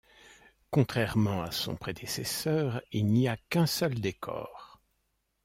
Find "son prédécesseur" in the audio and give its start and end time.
1.51-2.81